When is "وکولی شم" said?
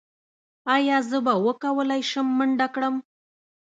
1.45-2.27